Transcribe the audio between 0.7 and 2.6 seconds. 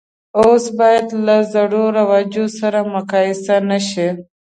باید له زړو رواجو